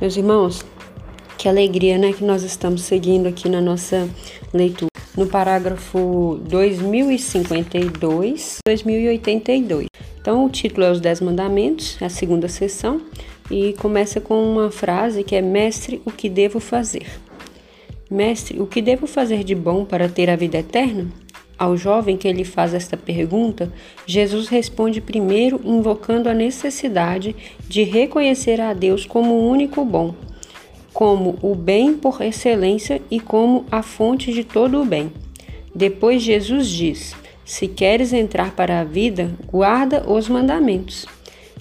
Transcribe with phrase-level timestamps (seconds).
[0.00, 0.64] Meus irmãos,
[1.36, 4.08] que alegria, né, que nós estamos seguindo aqui na nossa
[4.54, 4.86] leitura.
[5.16, 9.88] No parágrafo 2052, 2082.
[10.20, 13.00] Então, o título é Os Dez Mandamentos, é a segunda sessão,
[13.50, 17.08] e começa com uma frase que é: Mestre, o que devo fazer?
[18.08, 21.08] Mestre, o que devo fazer de bom para ter a vida eterna?
[21.58, 23.72] Ao jovem que lhe faz esta pergunta,
[24.06, 27.34] Jesus responde primeiro invocando a necessidade
[27.68, 30.14] de reconhecer a Deus como o único bom,
[30.92, 35.12] como o bem por excelência e como a fonte de todo o bem.
[35.74, 41.06] Depois Jesus diz: Se queres entrar para a vida, guarda os mandamentos.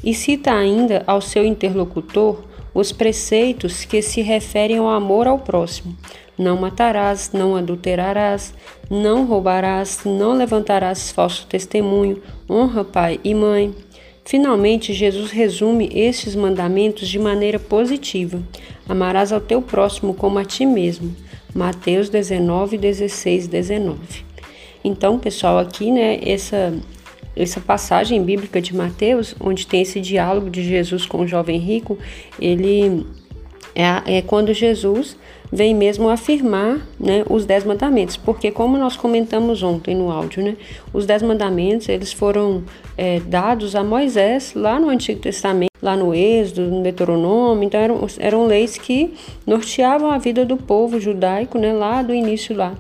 [0.04, 5.98] E cita ainda ao seu interlocutor os preceitos que se referem ao amor ao próximo,
[6.38, 8.54] não matarás, não adulterarás,
[8.90, 13.74] não roubarás, não levantarás falso testemunho, honra pai e mãe.
[14.24, 18.42] Finalmente, Jesus resume estes mandamentos de maneira positiva.
[18.88, 21.16] Amarás ao teu próximo como a ti mesmo.
[21.56, 23.98] Mateus 19, 16, 19.
[24.84, 26.74] Então, pessoal, aqui, né, essa,
[27.36, 31.98] essa passagem bíblica de Mateus, onde tem esse diálogo de Jesus com o jovem rico,
[32.40, 33.06] ele
[33.74, 35.18] é, é quando Jesus
[35.52, 40.58] vem mesmo afirmar né, os dez mandamentos, porque como nós comentamos ontem no áudio, né,
[40.94, 42.64] os dez mandamentos eles foram
[42.98, 48.08] é, dados a Moisés lá no Antigo Testamento, lá no Êxodo, no Deuteronômio, então eram,
[48.20, 49.14] eram leis que
[49.46, 52.74] norteavam a vida do povo judaico, né, lá do início lá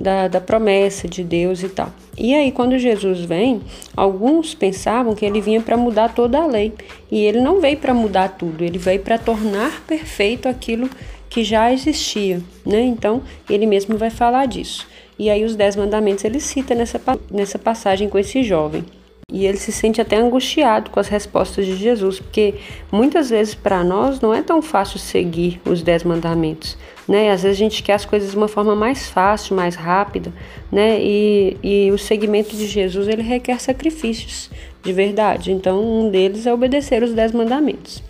[0.00, 1.90] da, da promessa de Deus e tal.
[2.16, 3.60] E aí quando Jesus vem,
[3.96, 6.72] alguns pensavam que ele vinha para mudar toda a lei,
[7.10, 11.72] e ele não veio para mudar tudo, ele veio para tornar perfeito aquilo que já
[11.72, 12.82] existia, né?
[12.82, 14.86] Então, ele mesmo vai falar disso.
[15.18, 17.00] E aí os dez mandamentos ele cita nessa,
[17.30, 18.84] nessa passagem com esse jovem.
[19.32, 22.54] E ele se sente até angustiado com as respostas de Jesus, porque
[22.92, 26.76] muitas vezes para nós não é tão fácil seguir os dez mandamentos,
[27.08, 27.30] né?
[27.30, 30.30] Às vezes a gente quer as coisas de uma forma mais fácil, mais rápida,
[30.70, 31.00] né?
[31.00, 34.50] E, e o seguimento de Jesus ele requer sacrifícios
[34.82, 35.50] de verdade.
[35.50, 38.02] Então um deles é obedecer os dez mandamentos.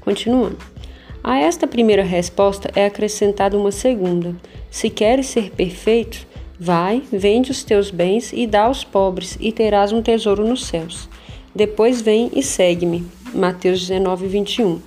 [0.00, 0.56] Continuando.
[1.26, 4.36] A esta primeira resposta é acrescentada uma segunda:
[4.70, 6.24] Se queres ser perfeito,
[6.56, 11.08] vai, vende os teus bens e dá aos pobres, e terás um tesouro nos céus.
[11.52, 13.04] Depois vem e segue-me.
[13.34, 14.80] Mateus 19, 21.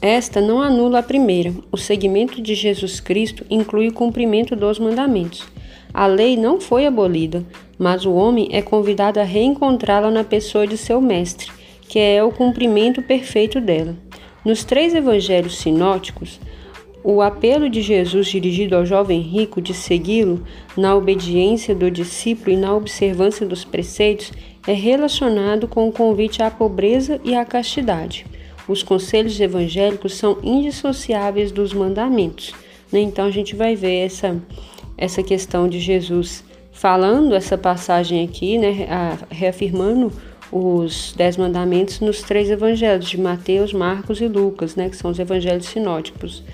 [0.00, 1.52] Esta não anula a primeira.
[1.72, 5.44] O seguimento de Jesus Cristo inclui o cumprimento dos mandamentos.
[5.92, 7.44] A lei não foi abolida,
[7.76, 11.50] mas o homem é convidado a reencontrá-la na pessoa de seu mestre,
[11.88, 13.96] que é o cumprimento perfeito dela.
[14.44, 16.40] Nos três evangelhos sinóticos,
[17.04, 20.44] o apelo de Jesus dirigido ao jovem rico de segui-lo
[20.76, 24.32] na obediência do discípulo e na observância dos preceitos
[24.66, 28.24] é relacionado com o convite à pobreza e à castidade.
[28.68, 32.52] Os conselhos evangélicos são indissociáveis dos mandamentos.
[32.92, 33.00] Né?
[33.00, 34.40] Então a gente vai ver essa,
[34.96, 38.86] essa questão de Jesus falando essa passagem aqui, né?
[39.30, 40.12] reafirmando
[40.52, 45.18] os Dez Mandamentos nos três evangelhos de Mateus, Marcos e Lucas, né, que são os
[45.18, 46.44] evangelhos sinóticos.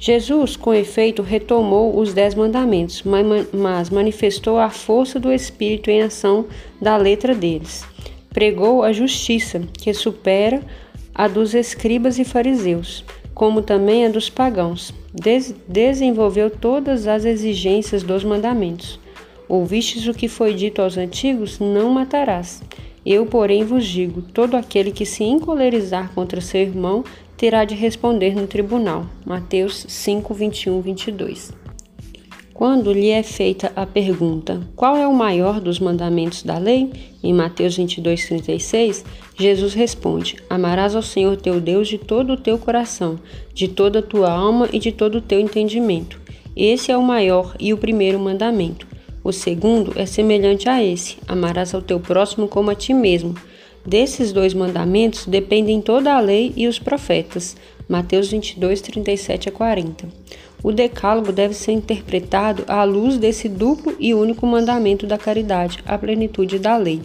[0.00, 3.02] Jesus, com efeito, retomou os Dez Mandamentos,
[3.52, 6.46] mas manifestou a força do Espírito em ação
[6.80, 7.84] da letra deles.
[8.30, 10.60] Pregou a justiça, que supera
[11.14, 13.04] a dos escribas e fariseus,
[13.34, 14.92] como também a dos pagãos.
[15.12, 19.00] Des desenvolveu todas as exigências dos mandamentos.
[19.48, 22.62] Ouvistes o que foi dito aos antigos: não matarás.
[23.04, 27.04] Eu, porém, vos digo: todo aquele que se encolerizar contra seu irmão
[27.36, 29.06] terá de responder no tribunal.
[29.24, 31.52] Mateus 5, 21, 22.
[32.58, 36.90] Quando lhe é feita a pergunta: qual é o maior dos mandamentos da lei?
[37.22, 39.04] Em Mateus 22, 36,
[39.38, 43.16] Jesus responde: Amarás ao Senhor teu Deus de todo o teu coração,
[43.54, 46.20] de toda a tua alma e de todo o teu entendimento.
[46.56, 48.88] Esse é o maior e o primeiro mandamento.
[49.28, 53.34] O segundo é semelhante a esse: amarás ao teu próximo como a ti mesmo.
[53.84, 57.54] Desses dois mandamentos dependem toda a lei e os profetas.
[57.86, 60.08] Mateus 22, 37 a 40.
[60.62, 65.98] O decálogo deve ser interpretado à luz desse duplo e único mandamento da caridade, a
[65.98, 67.02] plenitude da lei.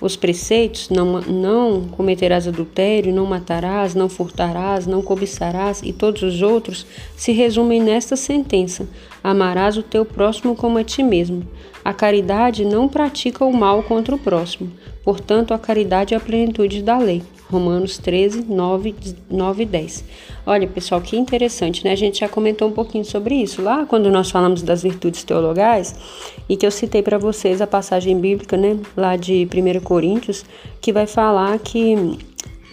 [0.00, 6.40] Os preceitos, não, não cometerás adultério, não matarás, não furtarás, não cobiçarás e todos os
[6.40, 6.86] outros,
[7.16, 8.88] se resumem nesta sentença:
[9.30, 11.46] amarás o teu próximo como a ti mesmo.
[11.84, 14.72] A caridade não pratica o mal contra o próximo,
[15.04, 17.22] portanto, a caridade é a plenitude da lei.
[17.50, 18.94] Romanos 13, 9,
[19.30, 20.04] 9 e 10.
[20.46, 21.92] Olha, pessoal, que interessante, né?
[21.92, 25.94] A gente já comentou um pouquinho sobre isso lá quando nós falamos das virtudes teologais
[26.46, 30.44] e que eu citei para vocês a passagem bíblica, né, lá de 1 Coríntios,
[30.80, 32.18] que vai falar que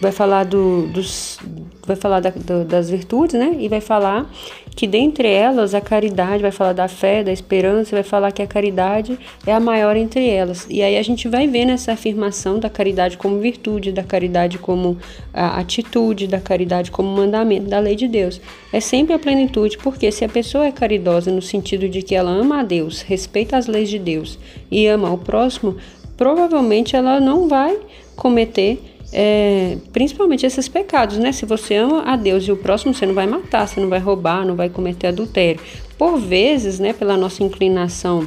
[0.00, 1.38] vai falar do, dos
[1.86, 3.56] vai falar da, do, das virtudes, né?
[3.58, 4.28] E vai falar
[4.74, 8.46] que dentre elas a caridade, vai falar da fé, da esperança, vai falar que a
[8.46, 10.66] caridade é a maior entre elas.
[10.68, 14.98] E aí a gente vai ver nessa afirmação da caridade como virtude, da caridade como
[15.32, 18.38] atitude, da caridade como mandamento da lei de Deus.
[18.70, 22.30] É sempre a plenitude, porque se a pessoa é caridosa no sentido de que ela
[22.30, 24.38] ama a Deus, respeita as leis de Deus
[24.70, 25.76] e ama o próximo,
[26.16, 27.78] provavelmente ela não vai
[28.14, 31.32] cometer é, principalmente esses pecados, né?
[31.32, 33.98] Se você ama a Deus e o próximo, você não vai matar, você não vai
[33.98, 35.60] roubar, não vai cometer adultério.
[35.96, 38.26] Por vezes, né, pela nossa inclinação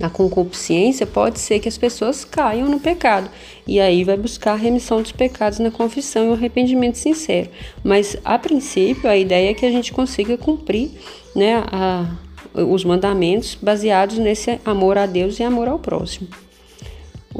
[0.00, 3.30] à concupiscência, pode ser que as pessoas caiam no pecado.
[3.66, 7.48] E aí vai buscar a remissão dos pecados na confissão e o arrependimento sincero.
[7.84, 10.90] Mas, a princípio, a ideia é que a gente consiga cumprir
[11.34, 12.10] né, a,
[12.54, 16.28] os mandamentos baseados nesse amor a Deus e amor ao próximo.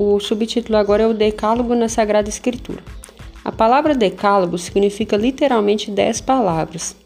[0.03, 2.83] O subtítulo agora é o Decálogo na Sagrada Escritura.
[3.45, 6.97] A palavra decálogo significa literalmente dez palavras.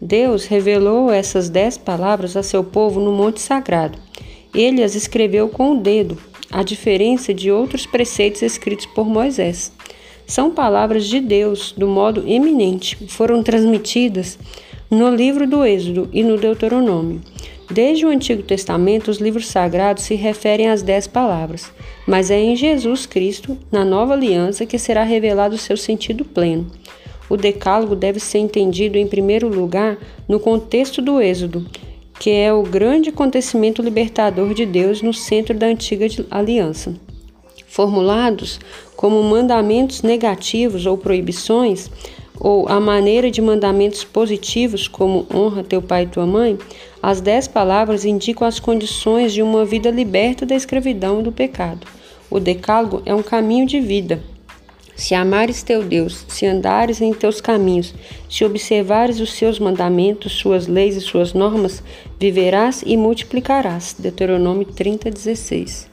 [0.00, 3.98] Deus revelou essas dez palavras a seu povo no Monte Sagrado.
[4.54, 6.16] Ele as escreveu com o dedo,
[6.48, 9.72] a diferença de outros preceitos escritos por Moisés.
[10.24, 14.38] São palavras de Deus, do modo eminente, foram transmitidas
[14.88, 17.20] no livro do Êxodo e no Deuteronômio.
[17.70, 21.72] Desde o Antigo Testamento, os livros sagrados se referem às dez palavras,
[22.06, 26.70] mas é em Jesus Cristo, na nova aliança, que será revelado o seu sentido pleno.
[27.28, 29.98] O Decálogo deve ser entendido, em primeiro lugar,
[30.28, 31.66] no contexto do Êxodo,
[32.20, 36.94] que é o grande acontecimento libertador de Deus no centro da antiga aliança.
[37.66, 38.60] Formulados
[38.94, 41.90] como mandamentos negativos ou proibições,
[42.38, 46.58] ou a maneira de mandamentos positivos, como honra teu pai e tua mãe,
[47.08, 51.86] as dez palavras indicam as condições de uma vida liberta da escravidão e do pecado.
[52.28, 54.20] O decálogo é um caminho de vida.
[54.96, 57.94] Se amares teu Deus, se andares em teus caminhos,
[58.28, 61.80] se observares os seus mandamentos, suas leis e suas normas,
[62.18, 63.94] viverás e multiplicarás.
[63.96, 65.88] Deuteronômio 30, 16.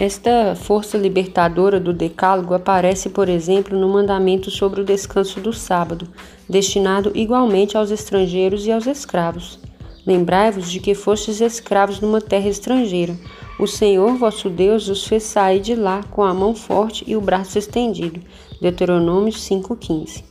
[0.00, 6.08] Esta força libertadora do Decálogo aparece, por exemplo, no mandamento sobre o descanso do sábado,
[6.48, 9.63] destinado igualmente aos estrangeiros e aos escravos.
[10.06, 13.16] Lembrai-vos de que fostes escravos numa terra estrangeira.
[13.58, 17.20] O Senhor vosso Deus os fez sair de lá com a mão forte e o
[17.20, 18.20] braço estendido.
[18.60, 20.24] Deuteronômio 5,15.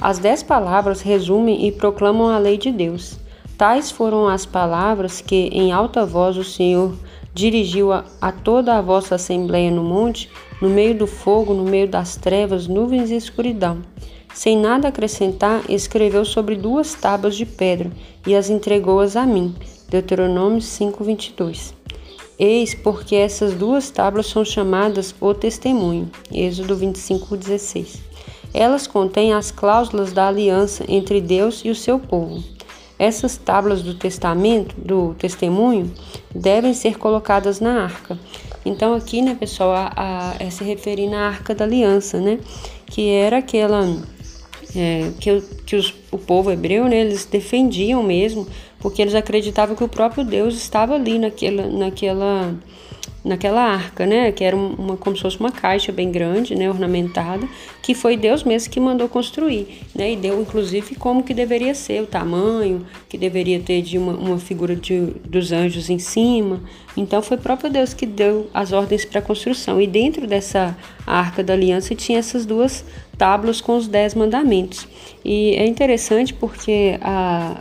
[0.00, 3.18] As dez palavras resumem e proclamam a lei de Deus.
[3.56, 6.92] Tais foram as palavras que, em alta voz, o Senhor
[7.32, 10.28] dirigiu a, a toda a vossa assembleia no monte,
[10.60, 13.82] no meio do fogo, no meio das trevas, nuvens e escuridão.
[14.34, 17.90] Sem nada acrescentar, escreveu sobre duas tábuas de pedra
[18.26, 19.54] e as entregou-as a mim.
[19.88, 21.74] Deuteronômio 5:22.
[22.38, 26.10] Eis porque essas duas tábuas são chamadas o testemunho.
[26.32, 28.00] Êxodo 25:16.
[28.54, 32.42] Elas contêm as cláusulas da aliança entre Deus e o seu povo.
[32.98, 35.92] Essas tábuas do testamento, do testemunho,
[36.34, 38.18] devem ser colocadas na arca.
[38.64, 42.38] Então aqui, né, pessoal, a, a, é se referir na arca da aliança, né,
[42.86, 43.84] que era aquela
[44.74, 48.46] é, que, que os, o povo hebreu, né, eles defendiam mesmo,
[48.80, 52.54] porque eles acreditavam que o próprio Deus estava ali naquela, naquela
[53.24, 57.48] naquela arca, né, que era uma como se fosse uma caixa bem grande, né, ornamentada,
[57.80, 62.02] que foi Deus mesmo que mandou construir, né, e deu inclusive como que deveria ser
[62.02, 66.60] o tamanho, que deveria ter de uma, uma figura de, dos anjos em cima.
[66.96, 69.80] Então foi próprio Deus que deu as ordens para a construção.
[69.80, 70.76] E dentro dessa
[71.06, 72.84] arca da aliança tinha essas duas
[73.22, 74.88] tábuas com os dez mandamentos.
[75.24, 77.60] E é interessante porque a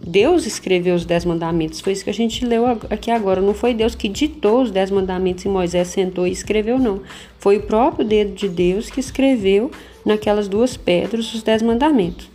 [0.00, 1.80] Deus escreveu os dez mandamentos.
[1.80, 3.40] Foi isso que a gente leu aqui agora.
[3.40, 7.00] Não foi Deus que ditou os dez mandamentos e Moisés sentou e escreveu, não.
[7.40, 9.72] Foi o próprio dedo de Deus que escreveu
[10.06, 12.30] naquelas duas pedras os dez mandamentos.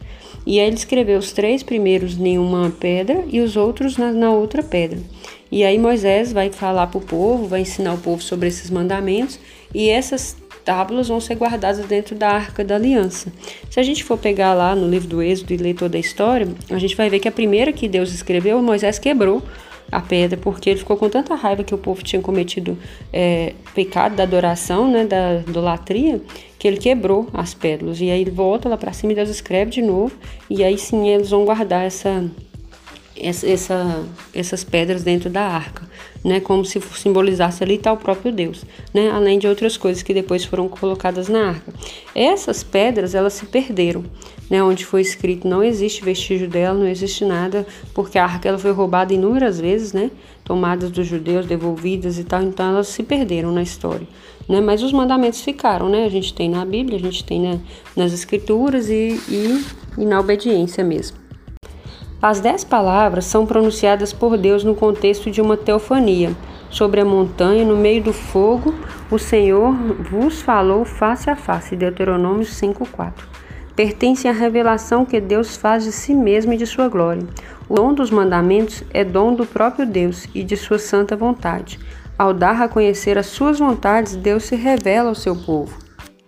[0.46, 4.32] E aí ele escreveu os três primeiros em uma pedra e os outros na, na
[4.32, 5.00] outra pedra.
[5.50, 9.40] E aí Moisés vai falar para o povo, vai ensinar o povo sobre esses mandamentos.
[9.74, 10.36] E essas
[10.68, 13.32] tábuas vão ser guardadas dentro da Arca da Aliança.
[13.70, 16.46] Se a gente for pegar lá no livro do Êxodo e ler toda a história,
[16.70, 19.42] a gente vai ver que a primeira que Deus escreveu, Moisés quebrou
[19.90, 22.78] a pedra, porque ele ficou com tanta raiva que o povo tinha cometido
[23.14, 26.22] é, pecado da adoração, né, da idolatria,
[26.60, 28.02] que ele quebrou as pérolas.
[28.02, 30.14] E aí ele volta lá para cima e Deus escreve de novo,
[30.50, 32.30] e aí sim eles vão guardar essa
[33.22, 35.88] essa, essas pedras dentro da arca,
[36.24, 40.46] né, como se simbolizasse ali tal próprio Deus, né, além de outras coisas que depois
[40.46, 41.74] foram colocadas na arca.
[42.14, 44.04] Essas pedras elas se perderam,
[44.50, 48.58] né, onde foi escrito não existe vestígio dela, não existe nada, porque a arca ela
[48.58, 50.12] foi roubada inúmeras vezes, né,
[50.44, 54.08] tomadas dos judeus, devolvidas e tal, então elas se perderam na história.
[54.48, 56.06] Né, mas os mandamentos ficaram, né?
[56.06, 57.60] A gente tem na Bíblia, a gente tem né,
[57.98, 59.66] nas Escrituras e, e,
[59.98, 61.27] e na obediência mesmo.
[62.20, 66.36] As dez palavras são pronunciadas por Deus no contexto de uma teofania.
[66.68, 68.74] Sobre a montanha, no meio do fogo,
[69.12, 71.76] o Senhor vos falou face a face.
[71.76, 73.14] Deuteronômio 5,4.
[73.76, 77.22] Pertence à revelação que Deus faz de si mesmo e de sua glória.
[77.70, 81.80] O dom dos mandamentos é dom do próprio Deus e de sua santa vontade.
[82.18, 85.78] Ao dar a conhecer as suas vontades, Deus se revela ao seu povo.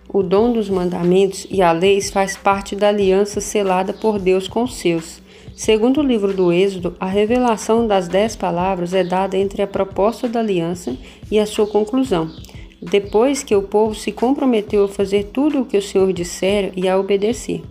[0.07, 4.63] O dom dos mandamentos e a leis faz parte da aliança selada por Deus com
[4.63, 5.19] os seus.
[5.59, 10.25] Segundo o livro do Êxodo, a revelação das dez palavras é dada entre a proposta
[10.25, 10.95] da aliança
[11.29, 12.31] e a sua conclusão.
[12.81, 16.87] Depois que o povo se comprometeu a fazer tudo o que o Senhor dissera e
[16.87, 17.61] a obedecer.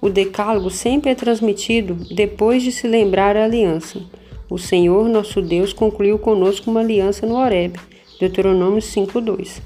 [0.00, 4.00] O decálogo sempre é transmitido depois de se lembrar a aliança.
[4.48, 7.80] O Senhor, nosso Deus, concluiu conosco uma aliança no Horeb.
[8.20, 9.60] Deuteronômio 5:2.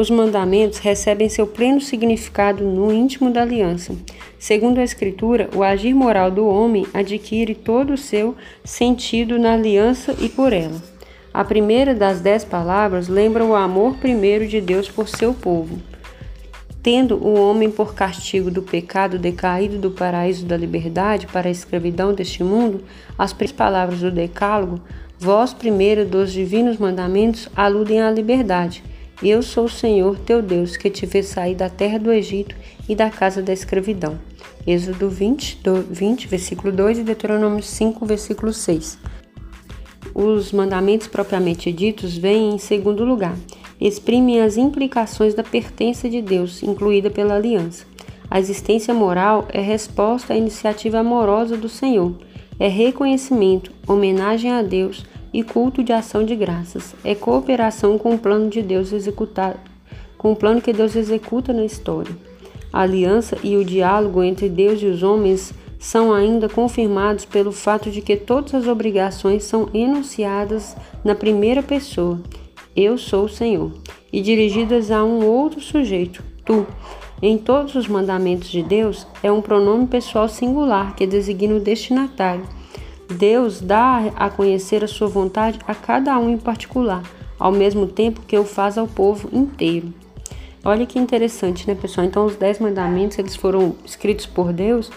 [0.00, 3.94] Os mandamentos recebem seu pleno significado no íntimo da aliança.
[4.38, 10.16] Segundo a Escritura, o agir moral do homem adquire todo o seu sentido na aliança
[10.18, 10.82] e por ela.
[11.34, 15.78] A primeira das dez palavras lembra o amor primeiro de Deus por seu povo.
[16.82, 22.14] Tendo o homem por castigo do pecado decaído do paraíso da liberdade para a escravidão
[22.14, 22.84] deste mundo,
[23.18, 24.80] as palavras do Decálogo,
[25.18, 28.82] vós primeiro dos divinos mandamentos, aludem à liberdade
[29.28, 32.54] eu sou o Senhor teu Deus, que te fez sair da terra do Egito
[32.88, 34.18] e da casa da escravidão.
[34.66, 35.60] Êxodo 20,
[35.90, 38.98] 20 versículo 2 e Deuteronômio 5, versículo 6.
[40.14, 43.36] Os mandamentos propriamente ditos vêm em segundo lugar.
[43.80, 47.86] Exprimem as implicações da pertença de Deus, incluída pela aliança.
[48.30, 52.14] A existência moral é resposta à iniciativa amorosa do Senhor.
[52.58, 56.94] É reconhecimento, homenagem a Deus, e culto de ação de graças.
[57.04, 59.58] É cooperação com o plano de Deus executado,
[60.18, 62.16] com o plano que Deus executa na história.
[62.72, 67.90] A aliança e o diálogo entre Deus e os homens são ainda confirmados pelo fato
[67.90, 72.20] de que todas as obrigações são enunciadas na primeira pessoa,
[72.76, 73.72] eu sou o Senhor,
[74.12, 76.66] e dirigidas a um outro sujeito, tu.
[77.22, 82.44] Em todos os mandamentos de Deus, é um pronome pessoal singular que designa o destinatário
[83.14, 87.02] Deus dá a conhecer a sua vontade a cada um em particular,
[87.38, 89.92] ao mesmo tempo que o faz ao povo inteiro.
[90.64, 92.06] Olha que interessante, né, pessoal?
[92.06, 94.90] Então, os dez mandamentos eles foram escritos por Deus.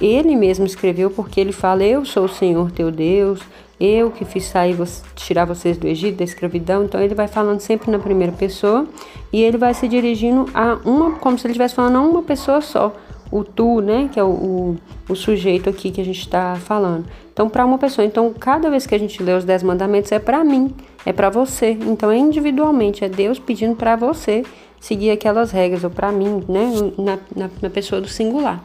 [0.00, 3.40] Ele mesmo escreveu porque ele fala: Eu sou o Senhor teu Deus,
[3.78, 4.76] eu que fiz sair,
[5.14, 6.84] tirar vocês do Egito, da escravidão.
[6.84, 8.88] Então, ele vai falando sempre na primeira pessoa
[9.32, 12.60] e ele vai se dirigindo a uma, como se ele estivesse falando a uma pessoa
[12.60, 12.92] só
[13.34, 14.76] o tu, né, que é o, o,
[15.08, 17.04] o sujeito aqui que a gente está falando.
[17.32, 20.20] Então, para uma pessoa, então cada vez que a gente lê os dez mandamentos é
[20.20, 20.72] para mim,
[21.04, 21.70] é para você.
[21.70, 24.44] Então, é individualmente, é Deus pedindo para você
[24.80, 28.62] seguir aquelas regras, ou para mim, né, na, na, na, pessoa do singular.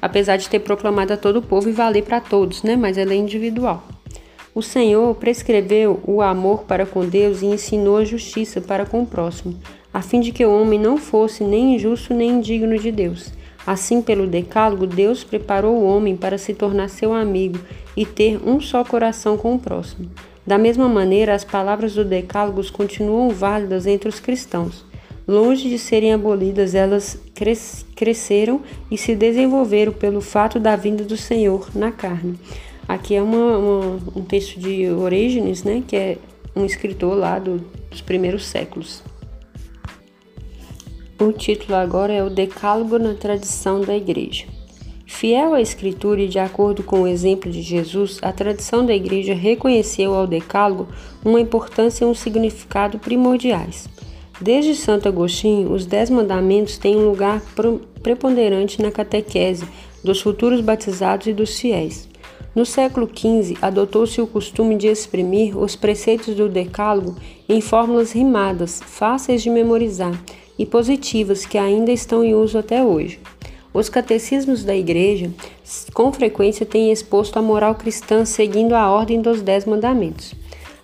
[0.00, 3.12] Apesar de ter proclamado a todo o povo e valer para todos, né, mas ela
[3.12, 3.82] é individual.
[4.54, 9.06] O Senhor prescreveu o amor para com Deus e ensinou a justiça para com o
[9.06, 9.54] próximo,
[9.92, 13.36] a fim de que o homem não fosse nem injusto nem indigno de Deus.
[13.68, 17.58] Assim, pelo Decálogo, Deus preparou o homem para se tornar seu amigo
[17.94, 20.10] e ter um só coração com o próximo.
[20.46, 24.86] Da mesma maneira, as palavras do Decálogo continuam válidas entre os cristãos.
[25.28, 31.18] Longe de serem abolidas, elas cres cresceram e se desenvolveram pelo fato da vinda do
[31.18, 32.40] Senhor na carne.
[32.88, 36.16] Aqui é uma, uma, um texto de Orígenes, né, que é
[36.56, 39.02] um escritor lá do, dos primeiros séculos.
[41.20, 44.44] O título agora é o Decálogo na tradição da Igreja.
[45.04, 49.34] Fiel à Escritura e de acordo com o exemplo de Jesus, a tradição da Igreja
[49.34, 50.86] reconheceu ao Decálogo
[51.24, 53.88] uma importância e um significado primordiais.
[54.40, 57.42] Desde Santo Agostinho, os Dez Mandamentos têm um lugar
[58.00, 59.66] preponderante na catequese
[60.04, 62.08] dos futuros batizados e dos fiéis.
[62.54, 67.16] No século XV, adotou-se o costume de exprimir os preceitos do Decálogo
[67.48, 70.12] em fórmulas rimadas, fáceis de memorizar
[70.58, 73.20] e positivas que ainda estão em uso até hoje.
[73.72, 75.30] Os catecismos da Igreja
[75.94, 80.34] com frequência têm exposto a moral cristã seguindo a ordem dos Dez Mandamentos.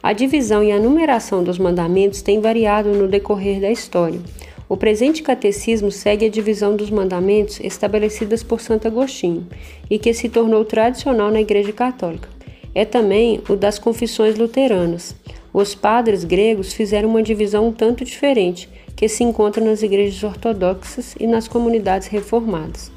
[0.03, 4.21] A divisão e a numeração dos mandamentos tem variado no decorrer da história.
[4.69, 9.47] O presente catecismo segue a divisão dos mandamentos estabelecidas por Santo Agostinho
[9.91, 12.34] e que se tornou tradicional na Igreja Católica.
[12.75, 15.15] É também o das confissões luteranas.
[15.53, 21.15] Os padres gregos fizeram uma divisão um tanto diferente, que se encontra nas igrejas ortodoxas
[21.19, 22.91] e nas comunidades reformadas.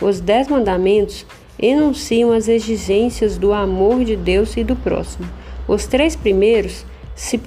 [0.00, 1.24] Os Dez Mandamentos
[1.58, 5.28] enunciam as exigências do amor de Deus e do próximo.
[5.66, 7.40] Os três primeiros se,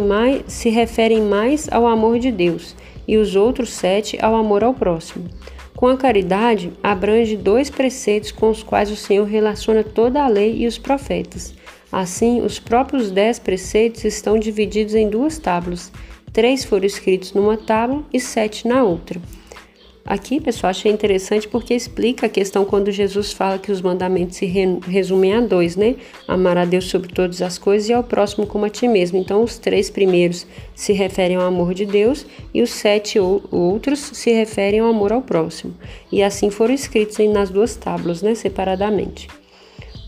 [0.00, 2.74] mais, se referem mais ao amor de Deus
[3.06, 5.28] e os outros sete ao amor ao próximo.
[5.76, 10.58] Com a caridade, abrange dois preceitos com os quais o Senhor relaciona toda a lei
[10.58, 11.54] e os profetas.
[11.90, 15.92] Assim, os próprios dez preceitos estão divididos em duas tábuas.
[16.32, 19.20] Três foram escritos numa tábua e sete na outra.
[20.04, 24.46] Aqui, pessoal, achei interessante porque explica a questão quando Jesus fala que os mandamentos se
[24.46, 25.94] resumem a dois, né?
[26.26, 29.16] Amar a Deus sobre todas as coisas e ao próximo como a ti mesmo.
[29.16, 30.44] Então, os três primeiros
[30.74, 35.22] se referem ao amor de Deus e os sete outros se referem ao amor ao
[35.22, 35.72] próximo.
[36.10, 38.34] E assim foram escritos nas duas tábuas, né?
[38.34, 39.28] Separadamente.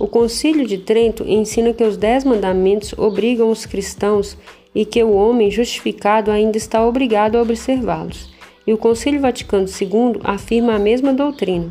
[0.00, 4.36] O Concílio de Trento ensina que os dez mandamentos obrigam os cristãos
[4.74, 8.33] e que o homem justificado ainda está obrigado a observá-los
[8.66, 11.70] e o Concílio Vaticano II afirma a mesma doutrina.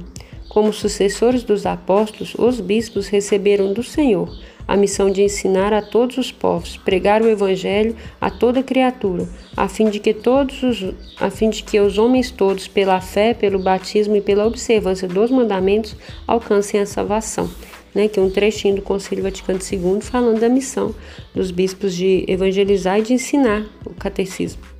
[0.50, 4.30] Como sucessores dos apóstolos, os bispos receberam do Senhor
[4.68, 9.68] a missão de ensinar a todos os povos, pregar o evangelho a toda criatura, a
[9.68, 13.60] fim de que todos os, a fim de que os homens todos, pela fé, pelo
[13.60, 15.96] batismo e pela observância dos mandamentos,
[16.28, 17.50] alcancem a salvação.
[17.94, 20.96] Né, que é um trechinho do Concílio Vaticano II falando da missão
[21.32, 24.73] dos bispos de evangelizar e de ensinar o catecismo.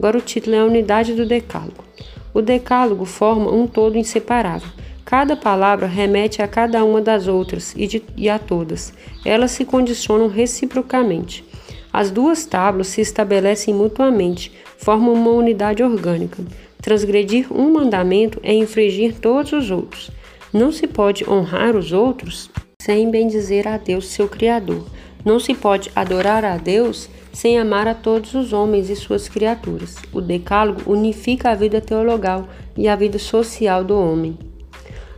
[0.00, 1.84] Agora o título é a unidade do decálogo.
[2.32, 4.70] O decálogo forma um todo inseparável.
[5.04, 8.94] Cada palavra remete a cada uma das outras e, de, e a todas.
[9.26, 11.44] Elas se condicionam reciprocamente.
[11.92, 16.42] As duas tábuas se estabelecem mutuamente, formam uma unidade orgânica.
[16.80, 20.10] Transgredir um mandamento é infringir todos os outros.
[20.50, 22.48] Não se pode honrar os outros
[22.80, 24.82] sem bendizer a Deus, seu Criador.
[25.24, 29.96] Não se pode adorar a Deus sem amar a todos os homens e suas criaturas.
[30.12, 34.38] O Decálogo unifica a vida teologal e a vida social do homem.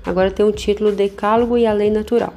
[0.05, 2.35] Agora tem o título Decálogo e a Lei Natural.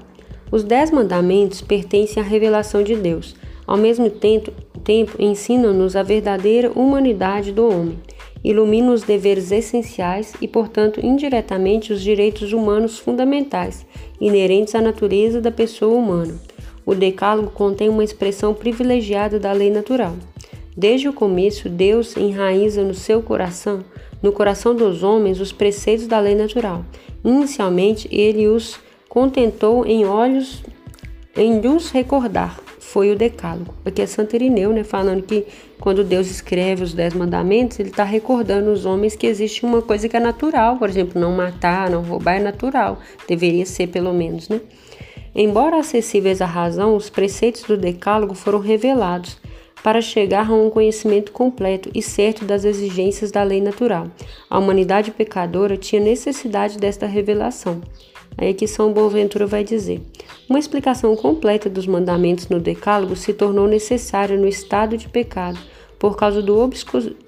[0.52, 3.36] Os Dez Mandamentos pertencem à revelação de Deus.
[3.66, 4.52] Ao mesmo tempo,
[4.84, 7.98] tempo ensinam-nos a verdadeira humanidade do homem,
[8.44, 13.84] iluminam os deveres essenciais e, portanto, indiretamente, os direitos humanos fundamentais,
[14.22, 16.40] inerentes à natureza da pessoa humana
[16.86, 20.16] o Decálogo contém uma expressão privilegiada da lei natural.
[20.78, 23.84] Desde o começo, Deus enraiza no seu coração,
[24.22, 26.86] no coração dos homens, os preceitos da lei natural.
[27.24, 30.62] Inicialmente, ele os contentou em olhos
[31.36, 32.60] em lhes recordar.
[32.80, 33.74] Foi o Decálogo.
[33.84, 35.46] Aqui é Santo Irineu, né, falando que
[35.80, 40.08] quando Deus escreve os Dez Mandamentos, ele está recordando os homens que existe uma coisa
[40.08, 44.48] que é natural, por exemplo, não matar, não roubar é natural, deveria ser pelo menos,
[44.48, 44.62] né?
[45.36, 49.38] Embora acessíveis à razão, os preceitos do Decálogo foram revelados
[49.84, 54.08] para chegar a um conhecimento completo e certo das exigências da lei natural.
[54.50, 57.82] A humanidade pecadora tinha necessidade desta revelação.
[58.38, 60.02] Aí aqui São Boaventura vai dizer:
[60.50, 65.60] uma explicação completa dos mandamentos no Decálogo se tornou necessária no estado de pecado
[66.00, 66.58] por causa do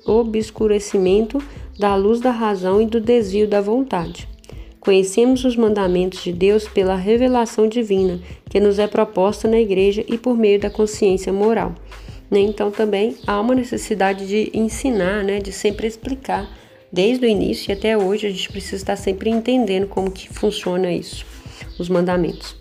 [0.05, 1.43] obscurecimento
[1.77, 4.36] da luz da razão e do desvio da vontade.
[4.87, 10.17] Conhecemos os mandamentos de Deus pela revelação divina que nos é proposta na igreja e
[10.17, 11.75] por meio da consciência moral.
[12.31, 12.39] Né?
[12.39, 15.39] Então também há uma necessidade de ensinar, né?
[15.39, 16.49] de sempre explicar.
[16.89, 20.89] Desde o início e até hoje a gente precisa estar sempre entendendo como que funciona
[20.89, 21.25] isso,
[21.77, 22.55] os mandamentos.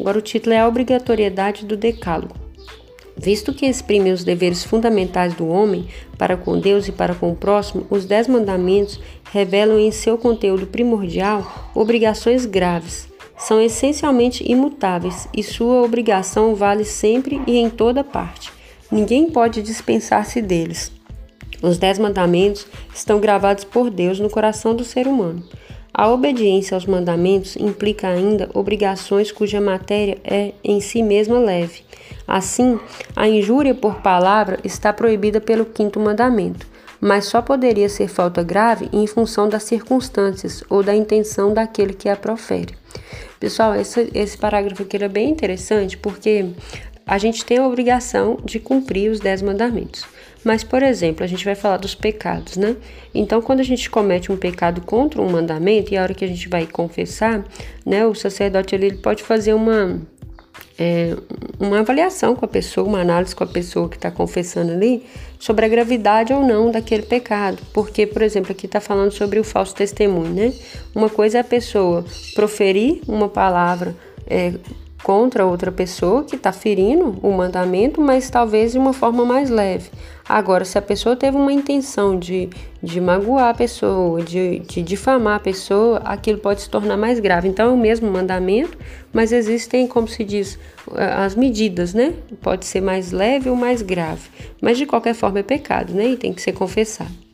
[0.00, 2.47] Agora o título é a obrigatoriedade do decálogo.
[3.18, 7.36] Visto que exprime os deveres fundamentais do homem para com Deus e para com o
[7.36, 9.00] próximo, os Dez Mandamentos
[9.32, 13.08] revelam em seu conteúdo primordial obrigações graves.
[13.36, 18.52] São essencialmente imutáveis e sua obrigação vale sempre e em toda parte.
[18.90, 20.92] Ninguém pode dispensar-se deles.
[21.60, 25.42] Os Dez Mandamentos estão gravados por Deus no coração do ser humano.
[25.92, 31.82] A obediência aos mandamentos implica ainda obrigações cuja matéria é em si mesma leve.
[32.28, 32.78] Assim,
[33.16, 36.66] a injúria por palavra está proibida pelo quinto mandamento,
[37.00, 42.06] mas só poderia ser falta grave em função das circunstâncias ou da intenção daquele que
[42.06, 42.74] a profere.
[43.40, 46.50] Pessoal, esse, esse parágrafo aqui é bem interessante porque
[47.06, 50.04] a gente tem a obrigação de cumprir os dez mandamentos.
[50.44, 52.76] Mas, por exemplo, a gente vai falar dos pecados, né?
[53.14, 56.28] Então, quando a gente comete um pecado contra um mandamento, e a hora que a
[56.28, 57.44] gente vai confessar,
[57.86, 60.00] né, o sacerdote ele pode fazer uma
[60.78, 61.16] é,
[61.58, 65.04] uma avaliação com a pessoa, uma análise com a pessoa que está confessando ali
[65.38, 67.58] sobre a gravidade ou não daquele pecado.
[67.72, 70.54] Porque, por exemplo, aqui está falando sobre o falso testemunho, né?
[70.94, 73.94] Uma coisa é a pessoa proferir uma palavra
[74.26, 74.52] é,
[75.02, 79.90] contra outra pessoa que está ferindo o mandamento, mas talvez de uma forma mais leve.
[80.28, 82.50] Agora, se a pessoa teve uma intenção de,
[82.82, 87.48] de magoar a pessoa, de, de difamar a pessoa, aquilo pode se tornar mais grave.
[87.48, 88.76] Então, é o mesmo mandamento,
[89.12, 90.58] mas existem, como se diz,
[90.94, 92.12] as medidas, né?
[92.42, 94.28] Pode ser mais leve ou mais grave.
[94.60, 96.08] Mas de qualquer forma é pecado, né?
[96.08, 97.27] E tem que ser confessado.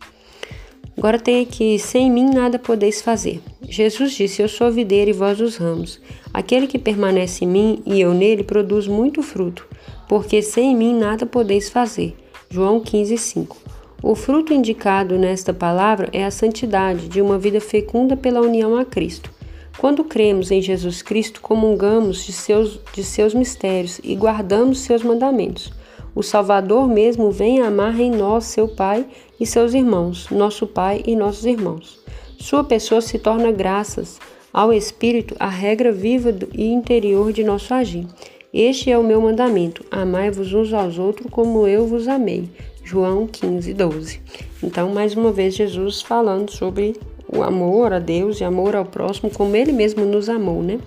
[0.96, 3.40] Agora tem aqui: sem mim nada podeis fazer.
[3.68, 6.00] Jesus disse: Eu sou a videira e vós os ramos.
[6.32, 9.66] Aquele que permanece em mim e eu nele produz muito fruto,
[10.08, 12.16] porque sem mim nada podeis fazer.
[12.50, 13.56] João 15, 5.
[14.02, 18.84] O fruto indicado nesta palavra é a santidade de uma vida fecunda pela união a
[18.84, 19.30] Cristo.
[19.78, 25.72] Quando cremos em Jesus Cristo, comungamos de seus, de seus mistérios e guardamos seus mandamentos.
[26.14, 29.04] O Salvador mesmo vem amar em nós, seu Pai
[29.40, 31.98] e seus irmãos, nosso Pai e nossos irmãos.
[32.38, 34.20] Sua pessoa se torna, graças
[34.52, 38.06] ao Espírito, a regra viva e interior de nosso agir.
[38.52, 42.48] Este é o meu mandamento: amai-vos uns aos outros como eu vos amei.
[42.84, 44.20] João 15, 12.
[44.62, 46.94] Então, mais uma vez, Jesus falando sobre
[47.26, 50.78] o amor a Deus e amor ao próximo, como ele mesmo nos amou, né?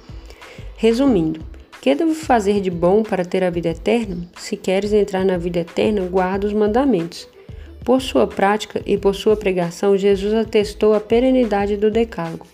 [0.77, 1.41] Resumindo,
[1.81, 4.17] que devo fazer de bom para ter a vida eterna?
[4.37, 7.27] Se queres entrar na vida eterna, guarda os mandamentos.
[7.83, 12.45] Por sua prática e por sua pregação, Jesus atestou a perenidade do Decálogo.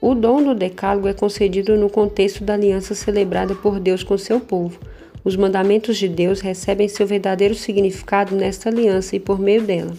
[0.00, 4.38] O dom do Decálogo é concedido no contexto da aliança celebrada por Deus com seu
[4.38, 4.78] povo.
[5.24, 9.92] Os mandamentos de Deus recebem seu verdadeiro significado nesta aliança e por meio dela.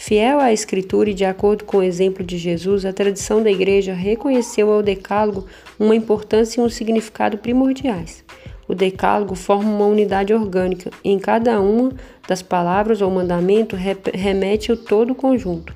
[0.00, 3.92] Fiel à Escritura e de acordo com o exemplo de Jesus, a tradição da Igreja
[3.92, 5.44] reconheceu ao Decálogo
[5.76, 8.24] uma importância e um significado primordiais.
[8.68, 10.92] O Decálogo forma uma unidade orgânica.
[11.04, 11.90] Em cada uma
[12.28, 13.76] das palavras ou mandamento
[14.14, 15.74] remete o todo o conjunto.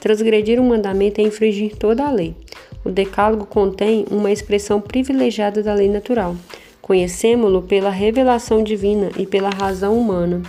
[0.00, 2.36] Transgredir um mandamento é infringir toda a lei.
[2.84, 6.36] O Decálogo contém uma expressão privilegiada da lei natural.
[6.82, 10.42] Conhecemos-lo pela revelação divina e pela razão humana.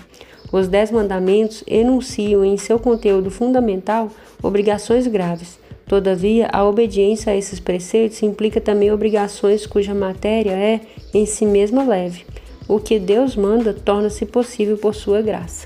[0.53, 5.57] Os Dez Mandamentos enunciam em seu conteúdo fundamental obrigações graves.
[5.87, 11.83] Todavia, a obediência a esses preceitos implica também obrigações cuja matéria é, em si mesma,
[11.83, 12.23] leve.
[12.67, 15.65] O que Deus manda torna-se possível por sua graça.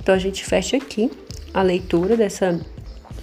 [0.00, 1.10] Então, a gente fecha aqui
[1.52, 2.60] a leitura dessa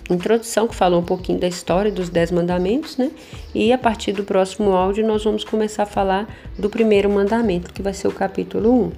[0.10, 3.12] introdução que falou um pouquinho da história dos Dez Mandamentos, né?
[3.54, 7.82] E a partir do próximo áudio nós vamos começar a falar do primeiro mandamento, que
[7.82, 8.92] vai ser o capítulo 1.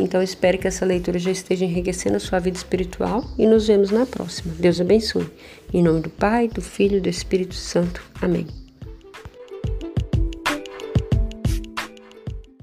[0.00, 3.90] Então espero que essa leitura já esteja enriquecendo a sua vida espiritual e nos vemos
[3.90, 4.54] na próxima.
[4.58, 5.26] Deus abençoe.
[5.72, 8.02] Em nome do Pai, do Filho e do Espírito Santo.
[8.20, 8.59] Amém.